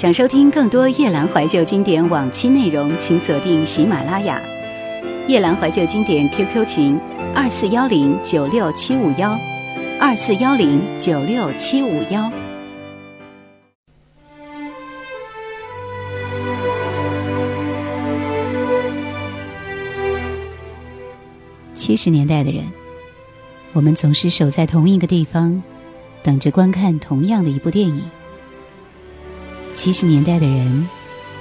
[0.00, 4.40] 想收听更多夜兰怀旧经典往期内容，请锁定喜马拉雅。
[5.28, 6.98] 夜兰怀旧经典 QQ 群：
[7.34, 9.38] 二四幺零九六七五幺，
[10.00, 12.32] 二四幺零九六七五幺。
[21.74, 22.64] 七十年代的人，
[23.74, 25.62] 我们总是守在同一个地方，
[26.22, 28.02] 等着观看同样的一部电影。
[29.80, 30.86] 七十年代的人，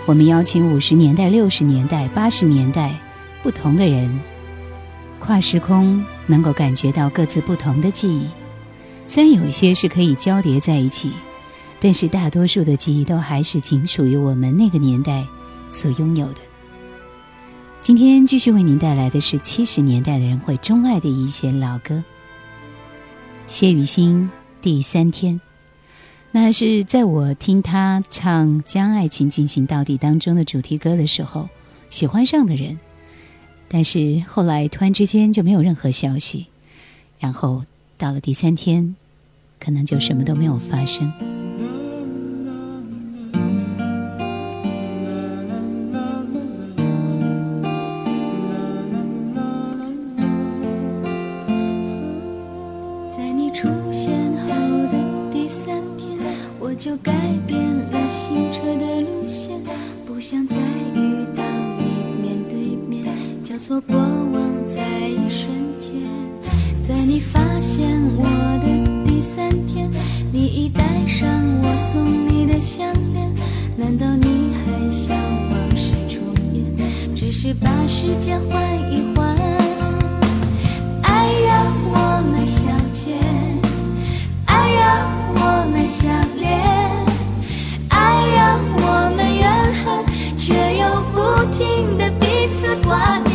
[0.05, 2.95] 我们邀请五十年代、六十年代、八十年代
[3.43, 4.17] 不同的人，
[5.19, 8.29] 跨时空能够感觉到各自不同的记忆。
[9.07, 11.11] 虽然有一些是可以交叠在一起，
[11.81, 15.27] 但是大多数的记忆都还是仅属于我们那个年代
[15.73, 16.39] 所拥有的。
[17.81, 22.01] 今天继续为您带来的是七十年代的人会钟爱的一些老歌。
[23.47, 25.41] 谢雨欣第三天。
[26.31, 31.49] 那是在我听他唱《将爱情进行到底》当中的主题歌的时候，
[31.89, 32.79] 喜欢上的人，
[33.67, 36.45] 但是后来突然之间就没有任何消息，
[37.19, 37.63] 然后
[37.97, 38.95] 到了第三天，
[39.59, 41.38] 可能就什么都没有发生。
[56.79, 57.11] 就改
[57.45, 57.59] 变
[57.91, 59.59] 了行车的路线
[60.05, 60.55] 不想再
[60.95, 61.43] 遇到
[61.77, 63.05] 你面对面
[63.43, 65.91] 交错过往在一瞬间。
[66.81, 68.23] 在你发现我
[68.63, 69.91] 的第三天
[70.31, 71.27] 你已戴上
[71.61, 73.29] 我送你的项链
[73.75, 75.17] 难道你还想
[75.51, 76.23] 往事重
[76.53, 77.13] 演？
[77.13, 79.35] 只是把时间换一换。
[81.03, 83.17] 爱让我们相见
[84.45, 86.09] 爱让我们相
[92.89, 93.28] what?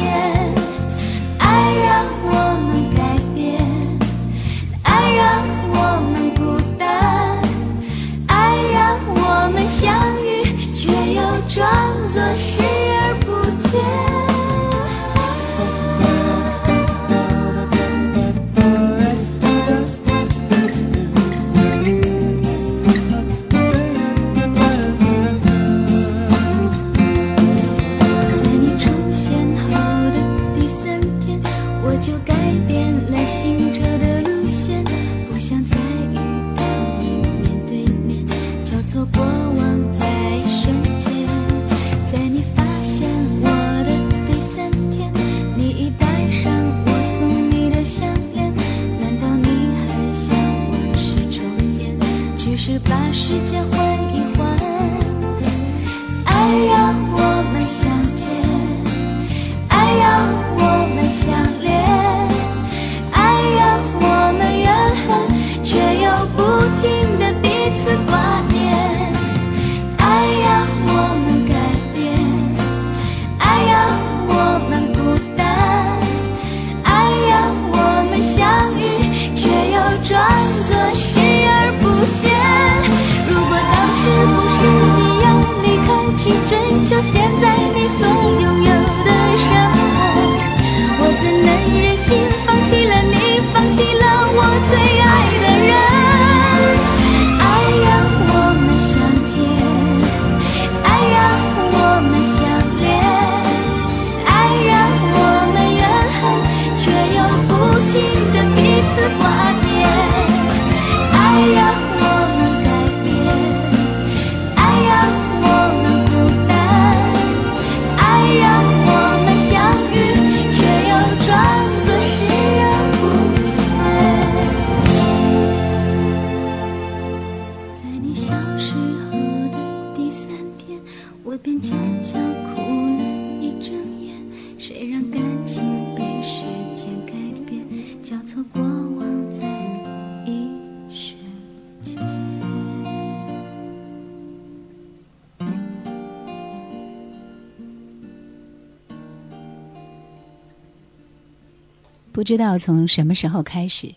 [152.25, 153.94] 不知道从什么时候开始，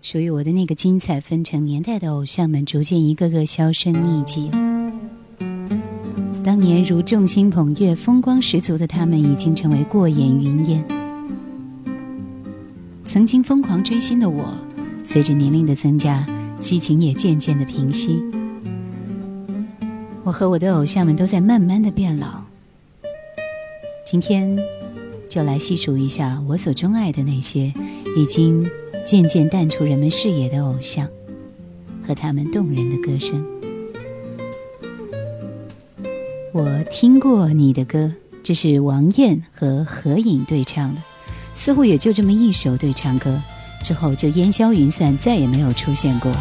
[0.00, 4.58] 属于我的那个精彩纷呈年代的偶像们，逐渐一个个销声匿迹了。
[6.42, 10.82] 当年如众星捧月、风光十足的他们，已经成为过眼云烟。
[13.04, 14.46] 曾经疯狂追星的我，
[15.04, 16.26] 随着年龄的增加，
[16.58, 18.24] 激情也渐渐的平息。
[20.24, 22.40] 我和我的偶像们都在慢慢的变老。
[24.06, 24.58] 今天，
[25.28, 27.72] 就来细数一下我所钟爱的那些
[28.16, 28.68] 已经
[29.04, 31.06] 渐渐淡出人们视野的偶像，
[32.06, 33.44] 和他们动人的歌声。
[36.52, 38.10] 我听过你的歌，
[38.42, 41.02] 这是王艳和何颖对唱的，
[41.54, 43.40] 似乎也就这么一首对唱歌，
[43.84, 46.32] 之后就烟消云散，再也没有出现过。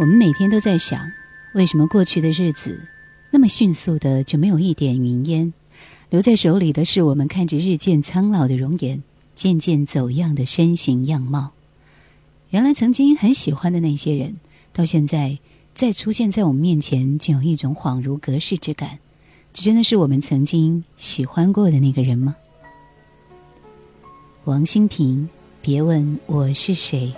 [0.00, 1.10] 我们每天都在想，
[1.54, 2.86] 为什么过去的日子
[3.32, 5.52] 那么迅速的就没有一点云烟？
[6.08, 9.02] 留在手里的是我们看着日渐苍老的容颜，
[9.34, 11.50] 渐渐走样的身形样貌。
[12.50, 14.36] 原来曾经很喜欢的那些人，
[14.72, 15.40] 到现在
[15.74, 19.00] 再出现在我们面前，竟有一种恍如隔世之感。
[19.52, 22.36] 这真的是我们曾经喜欢过的那个人吗？
[24.44, 25.28] 王心平，
[25.60, 27.12] 别问我是谁。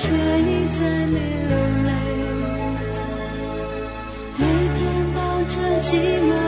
[0.00, 1.18] 却一再流
[1.86, 1.90] 泪，
[4.36, 4.44] 每
[4.76, 4.78] 天
[5.12, 5.52] 抱着
[5.82, 5.90] 寂
[6.22, 6.47] 寞。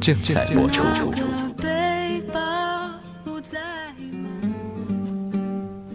[0.00, 0.82] 正在做出。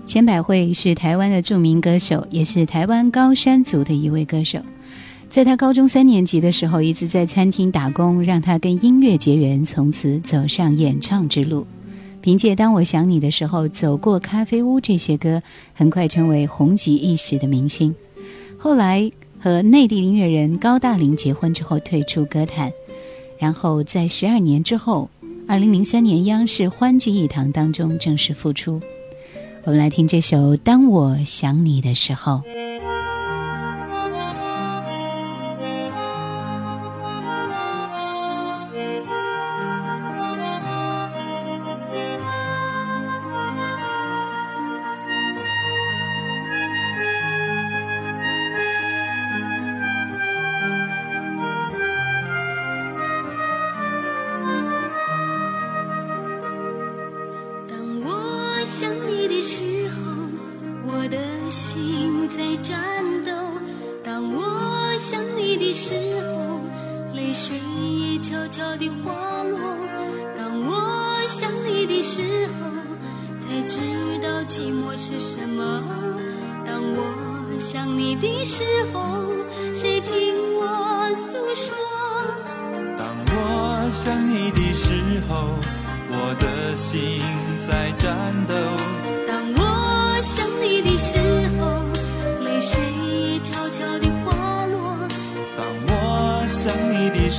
[0.05, 4.59] 千百惠是台湾的著名歌手，也是台湾高山族的一位歌手。
[5.29, 11.65] 在他高中三年级的时候，一次在餐厅打工，让他跟音乐结缘，从此走上演唱之路。
[12.21, 15.41] 凭借《当我想你的时候》《走过咖啡屋》这些歌，
[15.73, 17.93] 很快成为红极一时的明星。
[18.57, 22.71] 后来和内地音乐人高大林结婚之后，退出歌坛，
[23.37, 25.09] 然后在十二年之后，
[25.47, 28.81] 二零零三年央视欢聚一堂当中正式复出。
[29.63, 32.41] 我们来听这首《当我想你的时候》。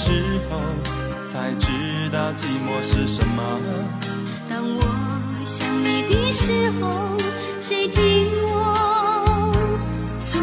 [0.07, 0.13] 时
[0.49, 0.61] 候，
[1.27, 1.67] 才知
[2.13, 3.43] 道寂寞是什么。
[4.49, 4.81] 当我
[5.45, 7.17] 想你的时候，
[7.61, 9.53] 谁听我
[10.21, 10.39] 诉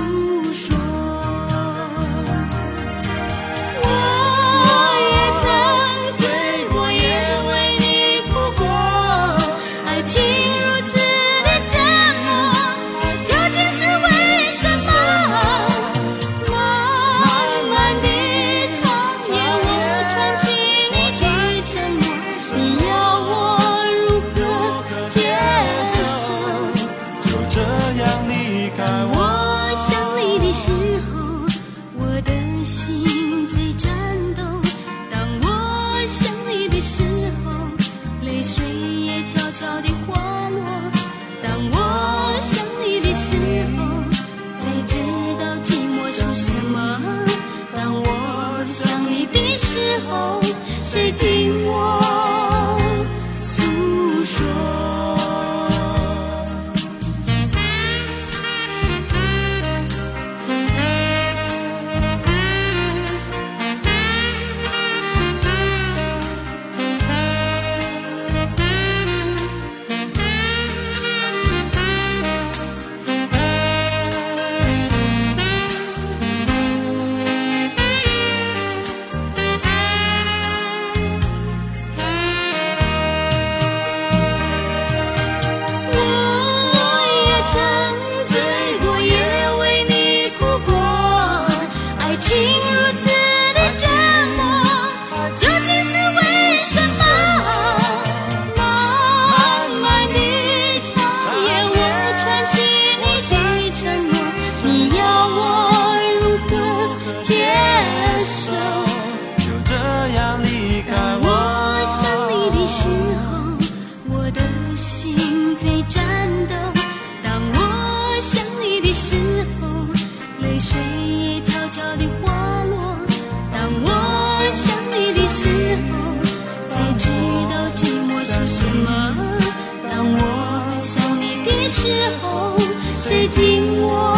[131.84, 131.92] 时
[132.22, 132.56] 候，
[132.96, 134.16] 谁听我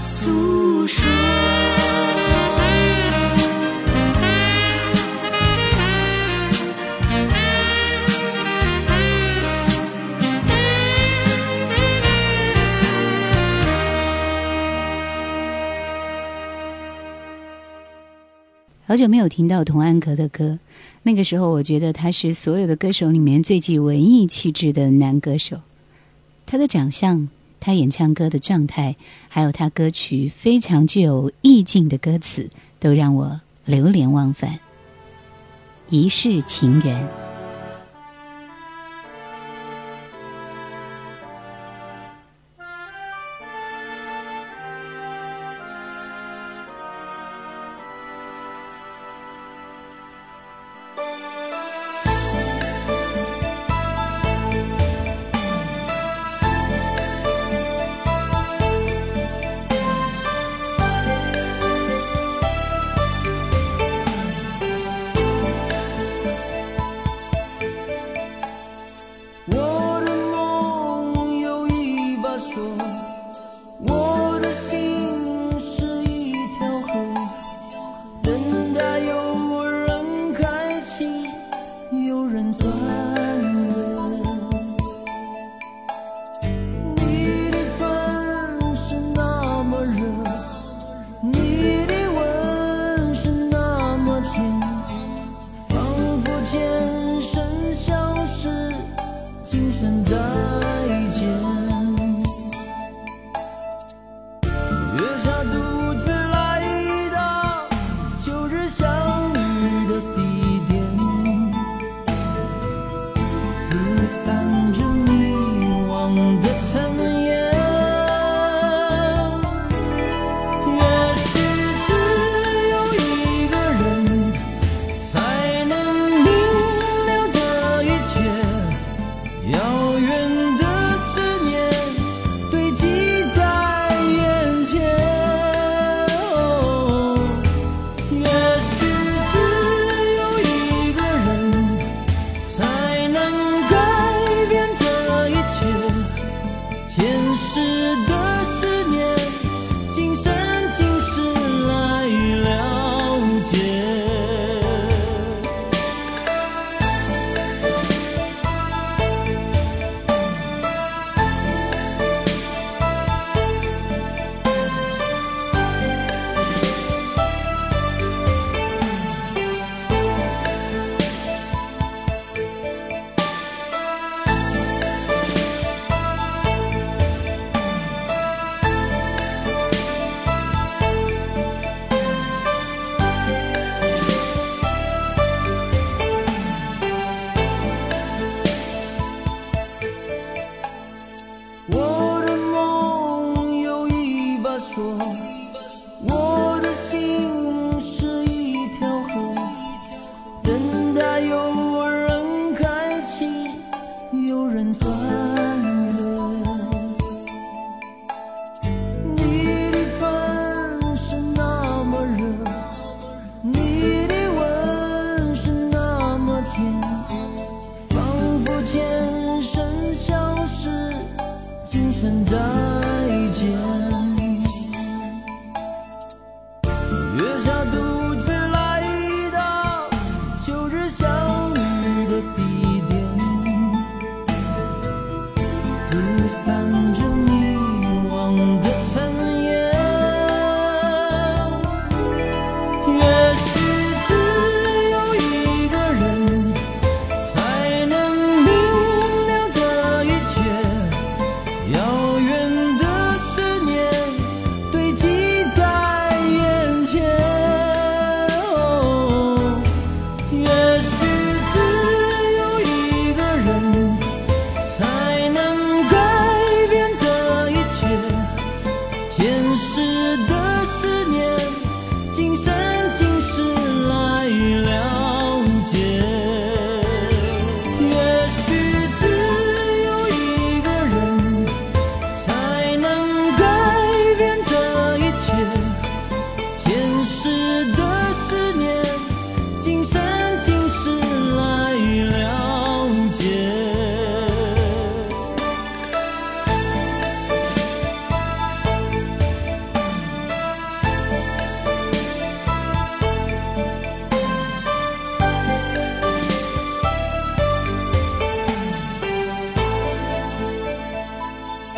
[0.00, 1.04] 诉说？
[18.86, 20.60] 好久没有听到童安格的歌，
[21.02, 25.56] 那个时候我觉得他是所有的歌手里面最具文艺气质的男歌手。
[26.50, 27.28] 他的长相、
[27.60, 28.96] 他演唱歌的状态，
[29.28, 34.58] 还有他歌曲非常具有意境的歌词，都让我流连忘返。
[35.90, 37.19] 一世情缘。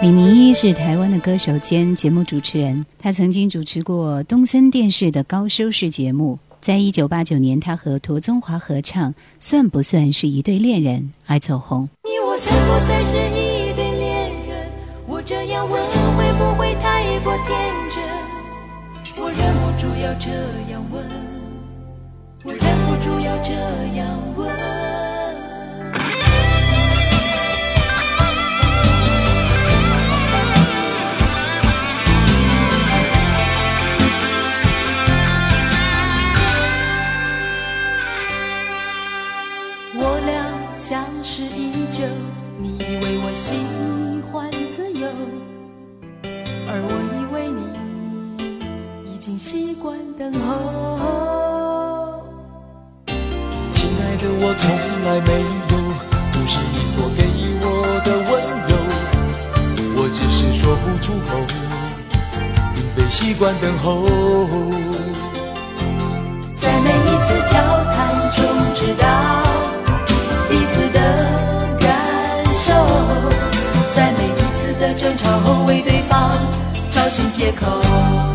[0.03, 6.41] 李明一是台湾的歌手兼节目主持人，他曾经主持过东森电视的高收视节目。
[6.61, 11.89] 在一九八九年，他和涂宗华合唱《算不算是一对恋人》而走红。
[12.03, 14.73] 你我算不算是一对恋人？
[15.07, 18.03] 我这样问会不会太过天真？
[19.23, 20.31] 我忍不住要这
[20.73, 21.05] 样问，
[22.43, 23.53] 我忍不住要这
[23.97, 25.12] 样问。
[49.23, 52.19] 经习惯等候。
[53.73, 54.69] 亲爱的，我从
[55.05, 55.79] 来没有
[56.33, 57.23] 不是你所给
[57.63, 57.65] 我
[58.03, 58.31] 的温
[58.67, 58.75] 柔，
[59.95, 61.39] 我只是说不出口，
[62.75, 64.03] 并非习惯等候。
[66.53, 67.55] 在每一次交
[67.95, 68.43] 谈中，
[68.75, 69.07] 知道
[70.51, 70.99] 彼此的
[71.79, 71.87] 感
[72.53, 72.75] 受，
[73.95, 76.33] 在每一次的争吵后，为对方
[76.91, 78.32] 找寻借口。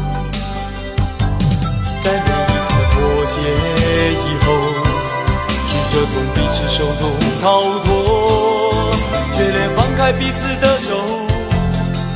[6.14, 7.02] 从彼此手中
[7.42, 7.46] 逃
[7.84, 8.92] 脱，
[9.34, 10.96] 却连放开彼此的手，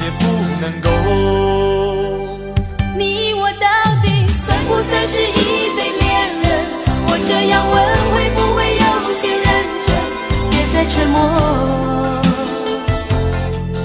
[0.03, 0.25] 也不
[0.61, 0.89] 能够。
[2.97, 3.67] 你我到
[4.03, 6.09] 底算不算是一对恋
[6.41, 6.45] 人？
[7.07, 7.73] 我这样问
[8.13, 9.45] 会不会有些认
[9.85, 9.87] 真？
[10.49, 11.15] 别再沉默，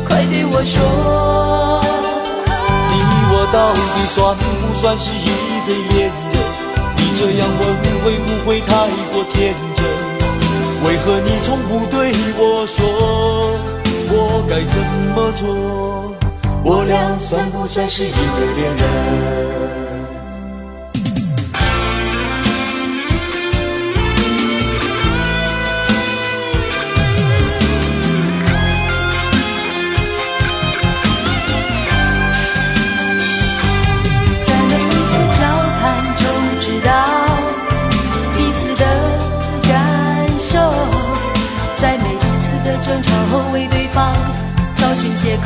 [0.07, 0.75] 快对我说。
[2.89, 2.95] 你
[3.33, 3.81] 我到底
[4.15, 5.29] 算不算是一
[5.67, 6.35] 对恋人？
[6.99, 7.63] 你这样问
[8.05, 8.69] 会不会太
[9.13, 9.85] 过天真？
[11.07, 12.85] 可你从不对我说，
[14.11, 14.77] 我该怎
[15.15, 15.47] 么做？
[16.65, 19.86] 我俩算不算是一对恋人？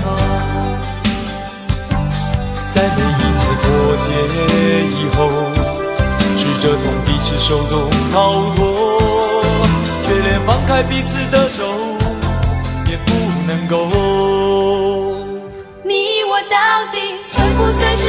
[0.02, 0.04] 他。
[2.72, 3.64] 在每一次妥
[3.96, 4.04] 协
[4.96, 5.18] 以后，
[6.36, 7.72] 试着从彼此手中
[8.12, 8.14] 逃
[8.56, 8.58] 脱，
[10.02, 11.62] 却连放开彼此的手
[12.86, 13.08] 也不
[13.46, 13.74] 能够。
[15.84, 16.56] 你我到
[16.92, 18.04] 底算不算是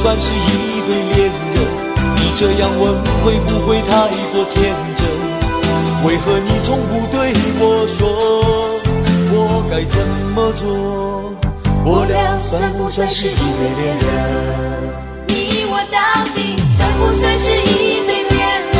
[0.00, 1.60] 算是一对恋人？
[2.16, 2.82] 你这样问
[3.22, 5.04] 会不会太过天真？
[6.06, 8.08] 为何你从不对我说，
[9.30, 10.00] 我该怎
[10.34, 10.64] 么做？
[11.84, 14.08] 我俩算不算是一对恋人？
[15.28, 15.98] 你我到
[16.34, 18.40] 底算不算是一对恋
[18.72, 18.78] 人？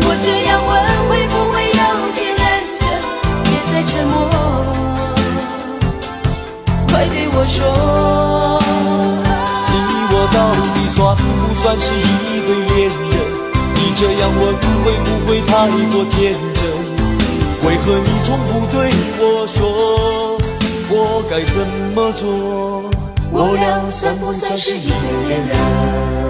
[0.00, 0.72] 我这样问
[1.10, 2.42] 会不会有些认
[2.80, 2.82] 真？
[3.44, 4.16] 别再沉默，
[6.88, 8.63] 快对我说。
[10.34, 13.14] 到底算不算是一对恋人？
[13.76, 16.60] 你这样问会不会太过天真？
[17.64, 20.36] 为何你从不对我说，
[20.90, 22.90] 我该怎么做？
[23.30, 26.23] 我俩算不算是一对恋人？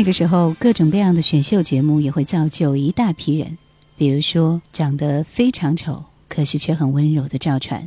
[0.00, 3.58] 那个时候，各种各样的选秀节目也会造就一大批人，
[3.98, 7.86] 比如说长得非常丑，可是却很温柔的赵传。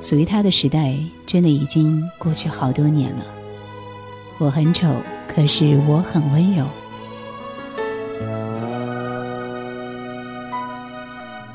[0.00, 0.96] 属于他的时代，
[1.26, 3.26] 真的已经过去好多年了。
[4.38, 4.90] 我很丑，
[5.26, 6.64] 可是我很温柔。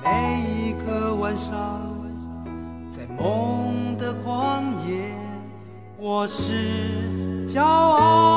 [0.03, 1.81] 每一个晚上，
[2.91, 5.11] 在梦的旷野，
[5.97, 8.32] 我是骄傲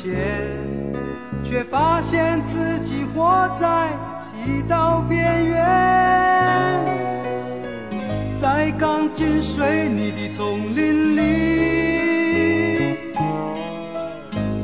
[0.00, 0.14] 前，
[1.42, 3.88] 却发现自己活在
[4.20, 5.58] 剃刀边缘。
[8.40, 12.96] 在钢筋水泥的丛林里，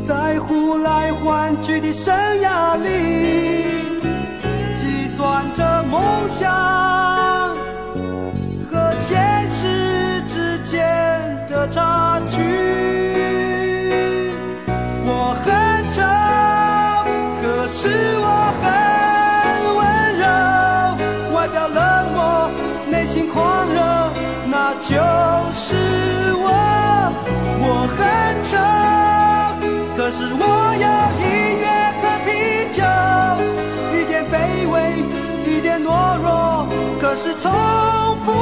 [0.07, 3.65] 在呼来唤去的生涯里，
[4.77, 6.49] 计算着梦想
[8.71, 10.79] 和现实之间
[11.49, 13.44] 的差距。
[17.87, 18.27] 是我
[18.63, 18.65] 很
[19.77, 19.85] 温
[20.17, 20.25] 柔，
[21.37, 21.79] 外表冷
[22.15, 22.49] 漠，
[22.89, 23.77] 内心狂热，
[24.47, 24.97] 那就
[25.53, 25.75] 是
[26.35, 26.49] 我。
[27.61, 28.01] 我很
[28.43, 28.57] 丑，
[29.95, 30.43] 可是我
[30.81, 30.87] 有
[31.21, 31.69] 音乐
[32.01, 32.27] 和啤
[32.73, 32.81] 酒，
[33.93, 34.35] 一点卑
[34.67, 35.05] 微，
[35.45, 36.67] 一点懦弱，
[36.99, 37.53] 可是从
[38.25, 38.33] 不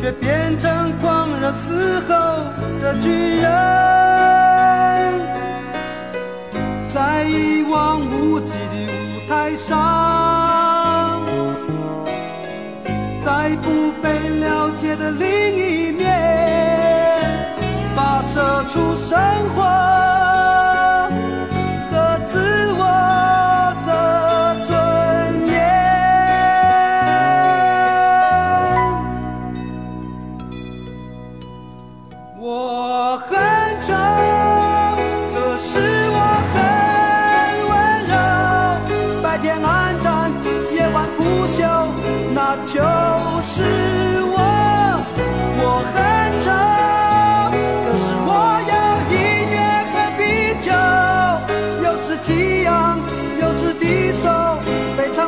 [0.00, 2.14] 却变成狂热嘶吼
[2.80, 3.44] 的巨人
[6.88, 11.20] 在一望无际的舞台上
[13.22, 16.08] 在不被了解的另一面
[17.94, 19.18] 发射出神
[19.54, 20.39] 魂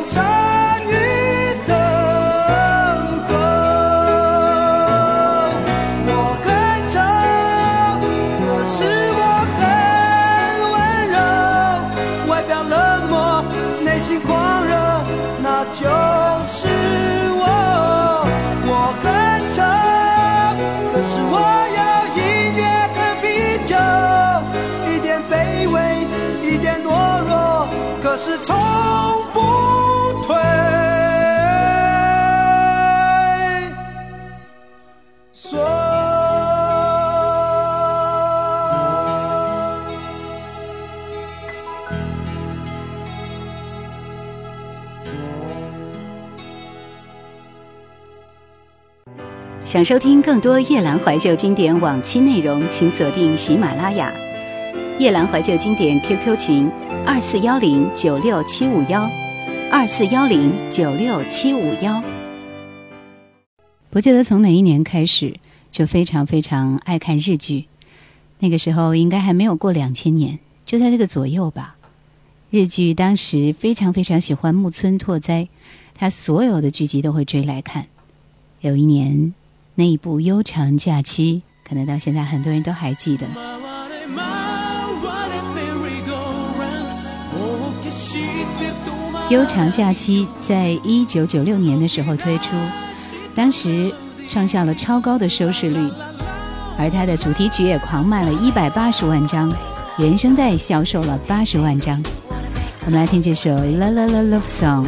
[0.03, 0.91] 非
[49.72, 54.12] 想收听更多夜兰怀旧经典往期内容，请锁定喜马拉雅。
[54.98, 56.70] 夜兰怀旧经典 QQ 群：
[57.06, 59.11] 二四幺零九六七五幺，
[59.70, 62.04] 二四幺零九六七五幺。
[63.88, 65.37] 不记得从哪一年开始，
[65.70, 67.64] 就非常非常爱看日剧。
[68.40, 71.76] 那个时候应该还没有过两千年，就在这个左右吧。
[72.50, 75.48] 日剧当时非常非常喜欢木村拓哉，
[75.94, 77.87] 他所有的剧集都会追来看。
[78.61, 79.32] 有一年，
[79.74, 83.26] 那一部《悠长假期》，可能到现在很多人都还记得。
[89.30, 92.50] 《悠长假期》在一九九六年的时候推出，
[93.35, 93.90] 当时
[94.28, 95.90] 创下了超高的收视率，
[96.78, 99.50] 而它的主题曲也狂卖了一百八十万张，
[99.98, 102.02] 原声带销售了八十万张。
[102.85, 104.85] 我们来听这首《La La La Love Song》。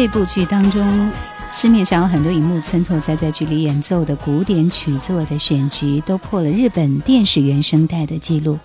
[0.00, 1.10] 这部剧当中，
[1.50, 8.56] 市面上有很多荧幕村拓哉在剧里演奏的古典曲作的选集，都破了日本电视原声带的记录。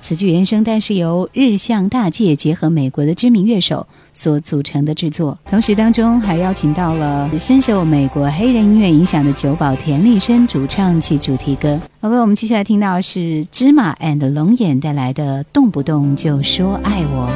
[0.00, 11.80] 此剧原声带是由日向大介结合美国的知名乐手所组成的制作，同时当中还邀请到了深受美国黑人音乐影响的久保田利伸主唱其主题歌。
[12.02, 17.28] OK，我们继续来听到是芝麻 and 龙眼带来的《动不动就说爱我》。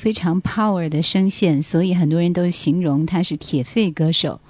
[0.00, 4.40] 非常 power 的声线，所以很多人都形容他是铁肺歌手。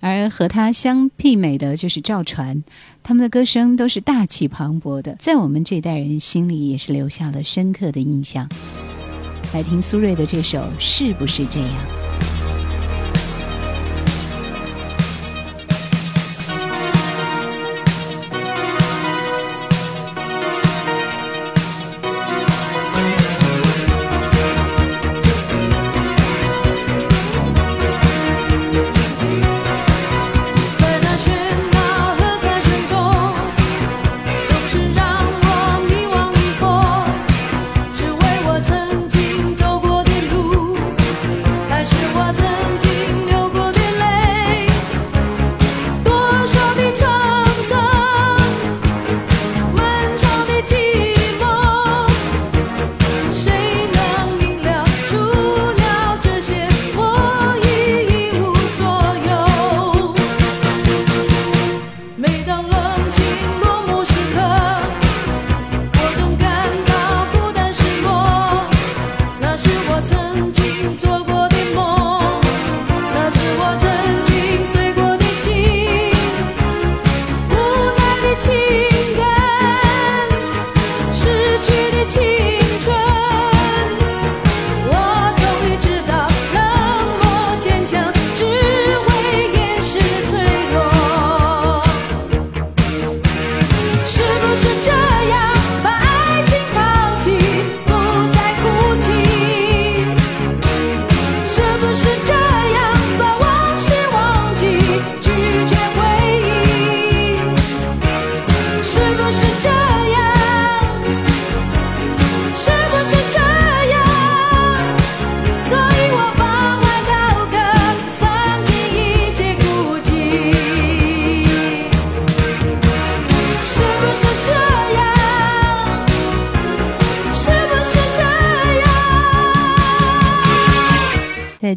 [0.00, 2.64] 而和他相媲美的就是赵传，
[3.02, 8.48] 他们的歌声都是大气磅礴的，在我们这代人心里也是留下了深刻的印象。
[9.54, 11.68] 来听苏芮的这首《是不是这样》。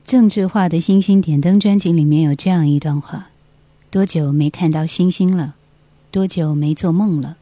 [0.08, 3.28] 在政治化的《星星点灯》专辑里面有这样一段话：
[3.92, 5.56] 多久没看到星星了？
[6.12, 7.36] 多久没做梦了？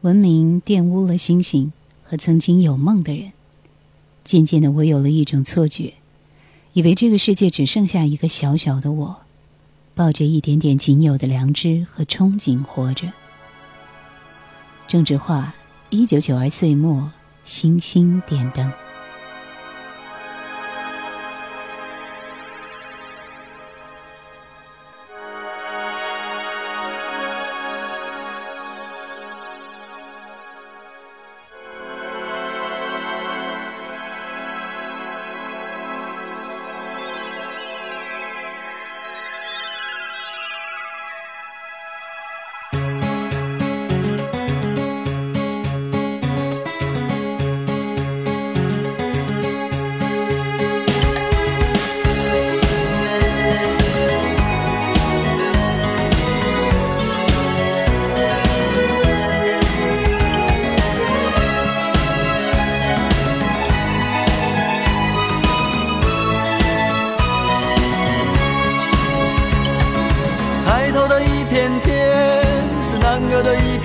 [0.00, 3.32] 文明玷污了星星和曾经有梦的人。
[4.24, 5.92] 渐渐的，我有了一种错觉，
[6.72, 9.16] 以为这个世界只剩下一个小小的我，
[9.94, 13.12] 抱着一点点仅有的良知和憧憬活着。
[14.86, 15.54] 政治化，
[15.90, 17.12] 一九九二岁末，
[17.44, 18.72] 星星点灯。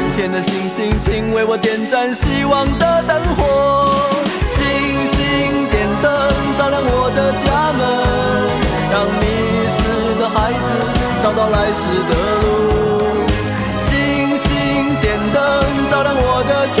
[0.00, 4.08] 满天的星星，请为我点燃希望的灯火。
[4.48, 4.64] 星
[5.12, 6.08] 星点灯，
[6.56, 7.84] 照亮我的家门，
[8.88, 9.28] 让迷
[9.68, 9.76] 失
[10.18, 10.68] 的孩子
[11.20, 13.28] 找到来时的路。
[13.76, 13.92] 星
[14.40, 15.38] 星点灯，
[15.90, 16.80] 照亮我的前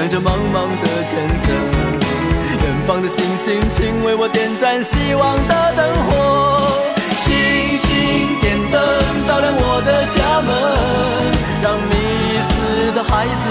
[0.00, 1.52] 想着茫茫的前程。
[1.52, 6.08] 远方的星星，请为我点燃希望的灯火。
[7.18, 7.28] 星
[7.76, 8.80] 星点灯，
[9.28, 10.48] 照亮我的家门，
[11.60, 13.44] 让迷失的孩子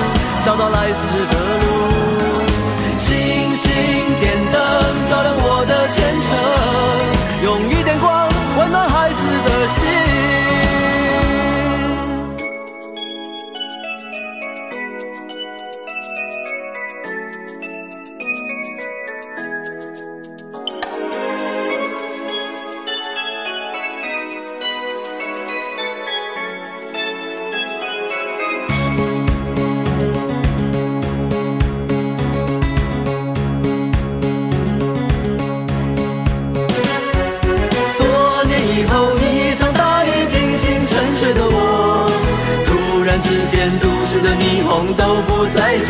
[0.44, 2.42] 找到来时的路。
[2.98, 3.08] 星
[3.56, 3.70] 星
[4.20, 4.58] 点灯，
[5.06, 6.34] 照亮我的前程，
[7.44, 8.28] 用一点光
[8.58, 10.09] 温暖孩子的心。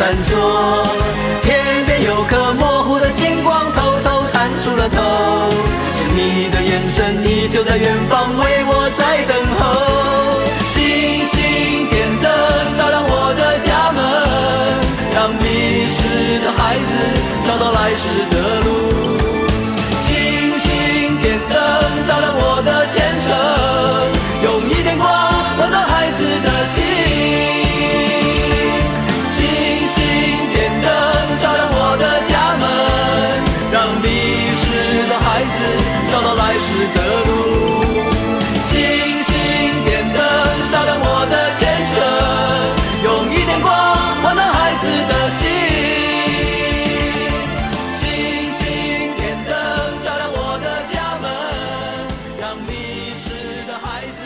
[0.00, 0.32] 闪烁，
[1.42, 4.96] 天边有颗模糊的星光偷偷探出了头。
[5.94, 9.60] 是你的眼神，依旧在远方为我在等候。
[10.72, 10.80] 星
[11.28, 12.32] 星点灯，
[12.78, 14.00] 照亮我的家门，
[15.12, 16.00] 让迷失
[16.40, 16.92] 的孩子
[17.46, 18.68] 找到来时的路。
[20.00, 20.08] 星
[20.64, 21.52] 星点灯，
[22.08, 22.49] 照亮我
[36.94, 37.30] 的路
[38.68, 38.72] 星
[39.22, 39.30] 星
[39.84, 40.18] 点灯
[40.70, 41.60] 照亮我的前
[41.92, 41.96] 程
[43.04, 43.68] 用一点光
[44.24, 45.40] 温暖孩子的心。
[47.98, 48.02] 星
[48.58, 48.60] 星
[49.16, 49.52] 点灯
[50.04, 51.24] 照亮我的家门
[52.40, 52.44] 让
[53.78, 54.18] 孩子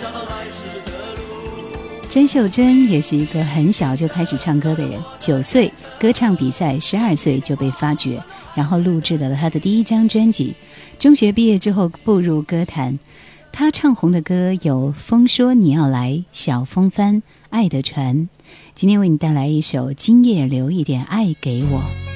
[0.00, 2.26] 找到来时的路。
[2.26, 8.22] 秀珍也是一个很小就开始唱歌的人九岁歌唱比赛十二岁就被发掘
[8.58, 10.52] 然后录制了他的第一张专辑
[10.98, 12.98] 中学毕业之后步入歌坛
[13.52, 18.28] 他唱红的歌有风说你要来小风帆爱的船。
[18.74, 22.07] 今天为你带来一首今夜留一点爱给我。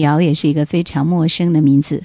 [0.00, 2.04] 瑶也是一个非常陌生的名字，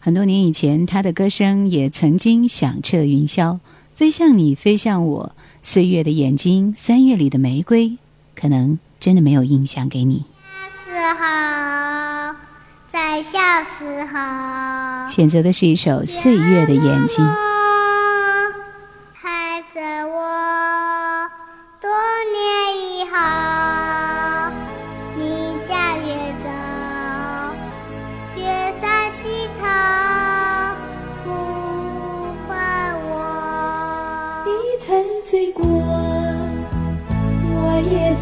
[0.00, 3.58] 很多年以前，他的歌声也曾经响彻云霄。
[3.94, 5.32] 飞向你，飞向我，
[5.62, 7.96] 岁月的眼睛，三月里的玫瑰，
[8.34, 10.24] 可能真的没有印象给你。
[10.52, 12.36] 小时候，
[12.92, 13.38] 在小
[13.78, 17.24] 时候，选择的是一首《岁月的眼睛》。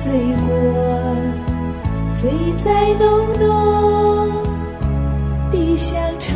[0.05, 0.53] 醉过，
[2.15, 2.31] 醉
[2.63, 3.03] 在浓
[3.41, 4.31] 浓
[5.51, 6.31] 的乡愁。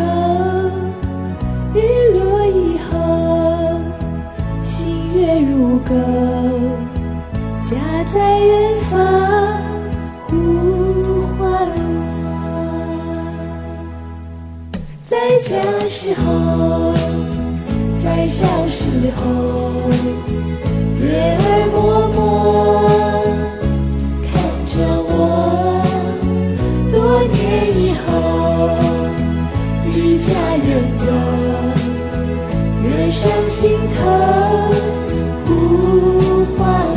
[1.74, 1.76] 日
[2.14, 2.96] 落以后，
[4.62, 5.94] 星月如钩，
[7.62, 7.76] 家
[8.10, 8.96] 在远方
[10.24, 10.32] 呼
[11.36, 11.36] 唤
[12.24, 12.26] 我。
[15.04, 16.94] 在家时候，
[18.02, 19.20] 在小时候，
[21.02, 21.76] 月儿默
[22.14, 22.16] 默。
[24.68, 25.80] 着我，
[26.92, 27.34] 多年
[27.74, 28.06] 以后，
[29.86, 31.06] 离家远走，
[32.84, 33.96] 人生心疼
[35.46, 36.87] 呼唤。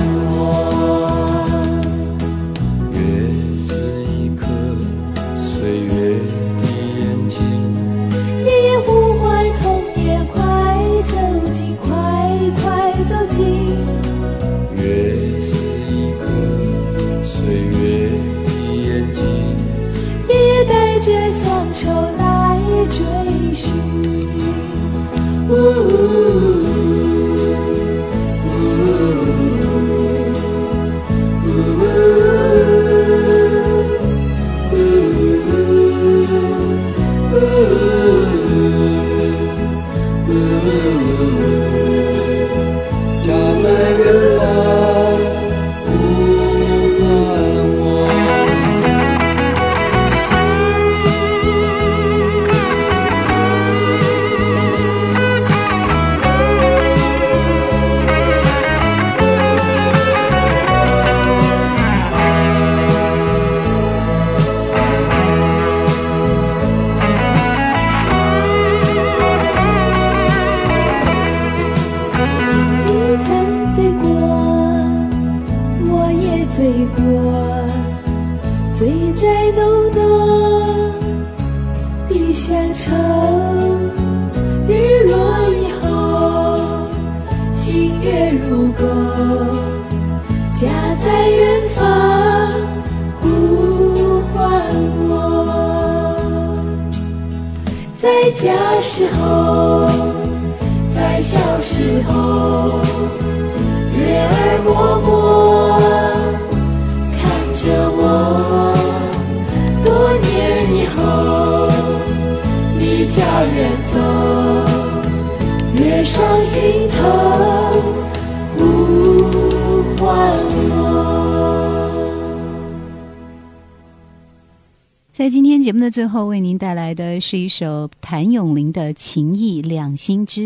[125.91, 130.41] 最后，为您带来的是一首谭咏麟的《情义两心知》。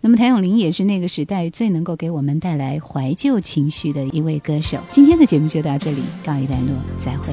[0.00, 4.78] 那么，谭咏麟也是那个时代最能够给我们带来怀旧情绪的一位歌手。
[4.90, 7.32] 今天的节目就到这里，告一段落，再会。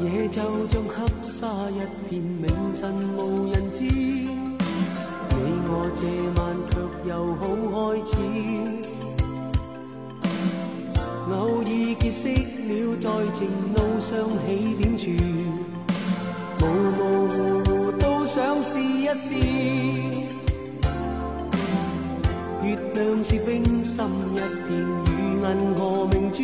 [0.00, 1.78] 夜就像黑沙一
[2.10, 3.84] 片，明晨無人知。
[3.84, 4.28] 你
[5.68, 6.02] 我這
[6.42, 6.74] 晚卻
[7.08, 7.46] 又好
[7.94, 8.93] 開始。
[11.30, 12.28] 偶爾結識
[12.68, 14.12] 了，在情路上
[14.46, 14.48] 起
[14.78, 15.02] 點處，
[16.60, 16.62] 模
[16.92, 19.28] 模糊糊都想試一試。
[22.62, 24.70] 月亮是冰心一片，
[25.06, 25.10] 如
[25.40, 25.80] 銀河
[26.12, 26.38] 明珠。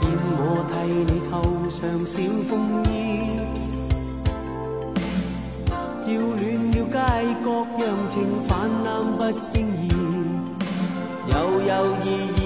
[0.00, 0.04] 見
[0.40, 0.74] 我替
[1.06, 1.32] 你扣
[1.70, 2.18] 上小
[2.48, 2.50] 風
[2.88, 2.90] 衣，
[6.02, 6.40] 照暖
[6.72, 6.96] 了街
[7.44, 7.46] 角，
[7.78, 8.14] 让情
[8.48, 8.50] 泛
[8.84, 8.86] 滥
[9.16, 9.20] 不
[9.52, 9.86] 经意，
[11.30, 11.32] 猶
[11.68, 11.70] 猶
[12.04, 12.37] 豫豫輕輕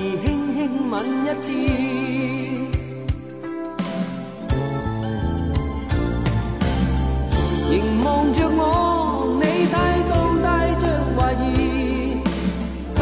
[1.02, 1.50] 吻一次。
[7.70, 7.74] 凝
[8.04, 8.60] 望着我，
[9.40, 9.74] 你態
[10.08, 10.46] 度帶
[10.78, 10.84] 着
[11.16, 11.50] 懷疑，
[12.94, 13.00] 擔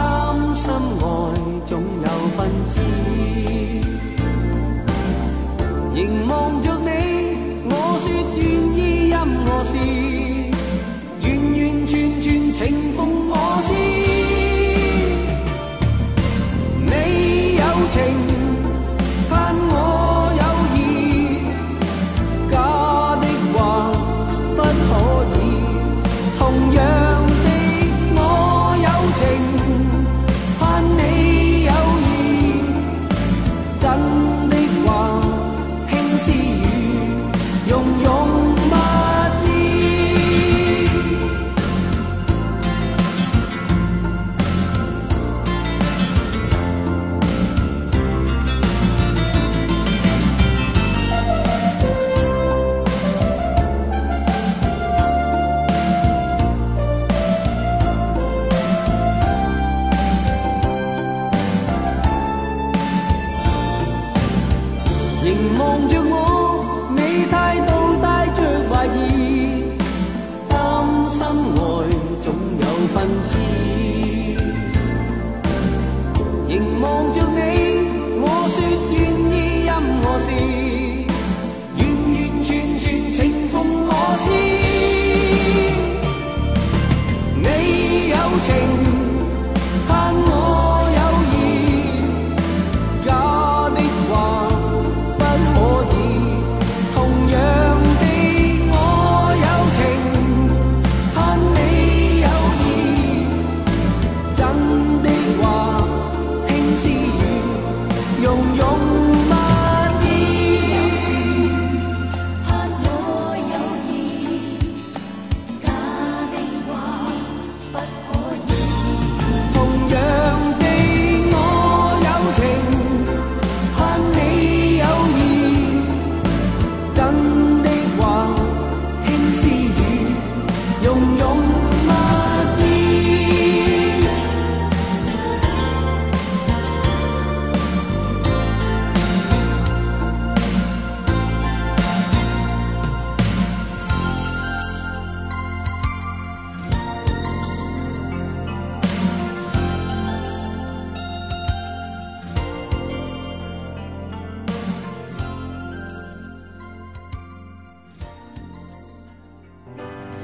[0.54, 0.64] 心
[1.00, 1.04] 愛
[1.66, 1.70] 總
[2.00, 2.38] 有分
[2.70, 2.74] 支。
[5.92, 5.98] 凝
[6.28, 6.88] 望着你，
[7.68, 8.06] 我說
[8.40, 8.42] 願
[8.74, 8.78] 意
[9.10, 9.76] 任何事，